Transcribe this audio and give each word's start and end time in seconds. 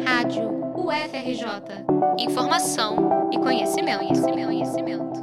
Rádio 0.00 0.48
UFRJ. 0.74 1.84
Informação 2.18 3.30
e 3.30 3.38
conhecimento, 3.38 3.98
conhecimento, 3.98 4.46
conhecimento. 4.46 5.20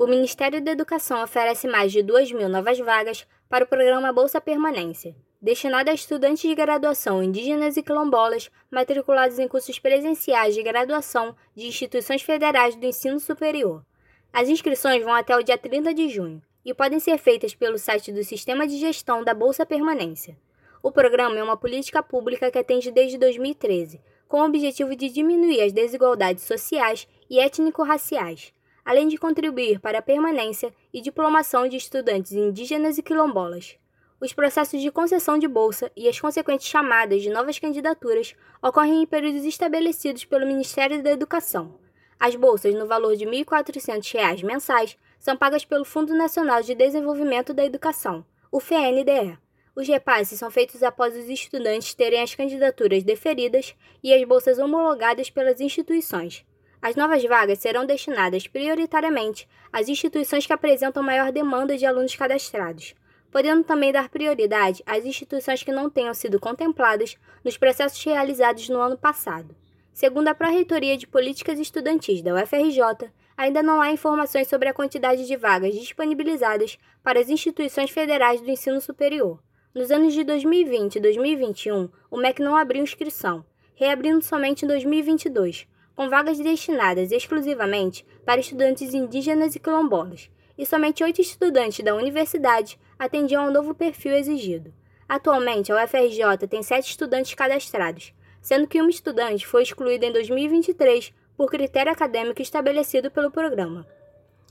O 0.00 0.06
Ministério 0.06 0.60
da 0.60 0.72
Educação 0.72 1.22
oferece 1.22 1.68
mais 1.68 1.92
de 1.92 2.02
2 2.02 2.32
mil 2.32 2.48
novas 2.48 2.78
vagas 2.78 3.26
para 3.48 3.64
o 3.64 3.68
programa 3.68 4.12
Bolsa 4.12 4.40
Permanência, 4.40 5.14
destinado 5.40 5.90
a 5.90 5.94
estudantes 5.94 6.48
de 6.48 6.54
graduação 6.54 7.22
indígenas 7.22 7.76
e 7.76 7.82
quilombolas 7.82 8.50
matriculados 8.70 9.38
em 9.38 9.46
cursos 9.46 9.78
presenciais 9.78 10.54
de 10.54 10.62
graduação 10.62 11.36
de 11.54 11.68
instituições 11.68 12.22
federais 12.22 12.74
do 12.74 12.84
ensino 12.84 13.20
superior. 13.20 13.84
As 14.32 14.48
inscrições 14.48 15.04
vão 15.04 15.14
até 15.14 15.36
o 15.36 15.42
dia 15.42 15.56
30 15.56 15.94
de 15.94 16.08
junho 16.08 16.42
e 16.64 16.74
podem 16.74 16.98
ser 16.98 17.16
feitas 17.18 17.54
pelo 17.54 17.78
site 17.78 18.12
do 18.12 18.24
Sistema 18.24 18.66
de 18.66 18.78
Gestão 18.78 19.22
da 19.22 19.34
Bolsa 19.34 19.64
Permanência. 19.64 20.36
O 20.82 20.90
programa 20.90 21.36
é 21.38 21.42
uma 21.42 21.58
política 21.58 22.02
pública 22.02 22.50
que 22.50 22.58
atende 22.58 22.90
desde 22.90 23.18
2013, 23.18 24.00
com 24.26 24.40
o 24.40 24.46
objetivo 24.46 24.96
de 24.96 25.10
diminuir 25.10 25.60
as 25.60 25.72
desigualdades 25.72 26.44
sociais 26.44 27.06
e 27.28 27.38
étnico-raciais, 27.38 28.54
além 28.82 29.06
de 29.06 29.18
contribuir 29.18 29.78
para 29.78 29.98
a 29.98 30.02
permanência 30.02 30.72
e 30.92 31.02
diplomação 31.02 31.68
de 31.68 31.76
estudantes 31.76 32.32
indígenas 32.32 32.96
e 32.96 33.02
quilombolas. 33.02 33.76
Os 34.18 34.32
processos 34.32 34.80
de 34.80 34.90
concessão 34.90 35.38
de 35.38 35.46
bolsa 35.46 35.92
e 35.94 36.08
as 36.08 36.18
consequentes 36.18 36.66
chamadas 36.66 37.22
de 37.22 37.28
novas 37.28 37.58
candidaturas 37.58 38.34
ocorrem 38.62 39.02
em 39.02 39.06
períodos 39.06 39.44
estabelecidos 39.44 40.24
pelo 40.24 40.46
Ministério 40.46 41.02
da 41.02 41.10
Educação. 41.10 41.78
As 42.18 42.34
bolsas, 42.34 42.74
no 42.74 42.86
valor 42.86 43.16
de 43.16 43.26
R$ 43.26 43.44
1.400 43.44 44.44
mensais, 44.44 44.96
são 45.18 45.36
pagas 45.36 45.64
pelo 45.64 45.84
Fundo 45.84 46.14
Nacional 46.14 46.62
de 46.62 46.74
Desenvolvimento 46.74 47.52
da 47.52 47.64
Educação, 47.64 48.24
o 48.50 48.60
FNDE. 48.60 49.38
Os 49.74 49.86
repasses 49.86 50.38
são 50.38 50.50
feitos 50.50 50.82
após 50.82 51.16
os 51.16 51.28
estudantes 51.28 51.94
terem 51.94 52.22
as 52.22 52.34
candidaturas 52.34 53.02
deferidas 53.02 53.74
e 54.02 54.12
as 54.12 54.22
bolsas 54.24 54.58
homologadas 54.58 55.30
pelas 55.30 55.60
instituições. 55.60 56.44
As 56.82 56.96
novas 56.96 57.22
vagas 57.24 57.58
serão 57.58 57.84
destinadas 57.86 58.46
prioritariamente 58.46 59.48
às 59.72 59.88
instituições 59.88 60.46
que 60.46 60.52
apresentam 60.52 61.02
maior 61.02 61.30
demanda 61.30 61.76
de 61.76 61.86
alunos 61.86 62.16
cadastrados, 62.16 62.94
podendo 63.30 63.62
também 63.62 63.92
dar 63.92 64.08
prioridade 64.08 64.82
às 64.86 65.04
instituições 65.04 65.62
que 65.62 65.70
não 65.70 65.88
tenham 65.88 66.14
sido 66.14 66.40
contempladas 66.40 67.16
nos 67.44 67.56
processos 67.56 68.02
realizados 68.02 68.68
no 68.68 68.80
ano 68.80 68.98
passado. 68.98 69.54
Segundo 69.92 70.28
a 70.28 70.34
Pró-Reitoria 70.34 70.96
de 70.96 71.06
Políticas 71.06 71.58
Estudantis 71.58 72.22
da 72.22 72.34
UFRJ, 72.34 73.10
ainda 73.36 73.62
não 73.62 73.80
há 73.80 73.90
informações 73.90 74.48
sobre 74.48 74.68
a 74.68 74.74
quantidade 74.74 75.26
de 75.26 75.36
vagas 75.36 75.74
disponibilizadas 75.74 76.78
para 77.02 77.20
as 77.20 77.28
instituições 77.28 77.90
federais 77.90 78.40
do 78.40 78.50
ensino 78.50 78.80
superior. 78.80 79.38
Nos 79.72 79.92
anos 79.92 80.12
de 80.14 80.24
2020 80.24 80.96
e 80.96 81.00
2021, 81.00 81.88
o 82.10 82.16
MEC 82.16 82.42
não 82.42 82.56
abriu 82.56 82.82
inscrição, 82.82 83.44
reabrindo 83.76 84.20
somente 84.20 84.64
em 84.64 84.68
2022, 84.68 85.64
com 85.94 86.08
vagas 86.08 86.40
destinadas 86.40 87.12
exclusivamente 87.12 88.04
para 88.26 88.40
estudantes 88.40 88.92
indígenas 88.92 89.54
e 89.54 89.60
quilombolas, 89.60 90.28
e 90.58 90.66
somente 90.66 91.04
oito 91.04 91.20
estudantes 91.20 91.84
da 91.84 91.94
universidade 91.94 92.80
atendiam 92.98 93.44
ao 93.44 93.52
novo 93.52 93.72
perfil 93.72 94.12
exigido. 94.14 94.74
Atualmente, 95.08 95.70
a 95.70 95.84
UFRJ 95.84 96.48
tem 96.48 96.64
sete 96.64 96.90
estudantes 96.90 97.34
cadastrados, 97.34 98.12
sendo 98.42 98.66
que 98.66 98.80
uma 98.80 98.90
estudante 98.90 99.46
foi 99.46 99.62
excluída 99.62 100.04
em 100.04 100.12
2023 100.12 101.14
por 101.36 101.48
critério 101.48 101.92
acadêmico 101.92 102.42
estabelecido 102.42 103.08
pelo 103.08 103.30
programa. 103.30 103.86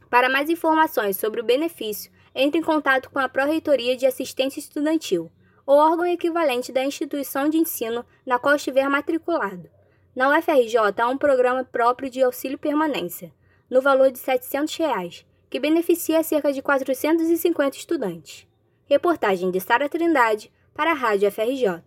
Para 0.10 0.30
mais 0.30 0.50
informações 0.50 1.18
sobre 1.18 1.42
o 1.42 1.44
benefício 1.46 2.10
entre 2.42 2.58
em 2.58 2.64
contato 2.64 3.10
com 3.10 3.20
a 3.20 3.28
Pró-Reitoria 3.28 3.98
de 3.98 4.06
Assistência 4.06 4.62
Estudantil, 4.62 5.30
ou 5.66 5.78
órgão 5.78 6.06
equivalente 6.06 6.72
da 6.72 6.86
instituição 6.86 7.50
de 7.50 7.58
ensino 7.58 8.06
na 8.26 8.40
qual 8.40 8.56
estiver 8.56 8.88
matriculado. 8.88 9.70
Na 10.16 10.30
UFRJ 10.30 10.78
há 10.98 11.08
um 11.10 11.18
programa 11.18 11.66
próprio 11.66 12.10
de 12.10 12.24
auxílio 12.24 12.58
permanência, 12.58 13.34
no 13.70 13.82
valor 13.82 14.10
de 14.10 14.20
700 14.20 14.74
reais, 14.78 15.26
que 15.50 15.60
beneficia 15.60 16.24
cerca 16.24 16.54
de 16.54 16.62
450 16.62 17.76
estudantes. 17.76 18.48
Reportagem 18.86 19.52
de 19.52 19.60
Sara 19.60 19.90
Trindade 19.90 20.50
para 20.74 20.92
a 20.92 20.96
Rádio 20.96 21.30
FRJ. 21.30 21.84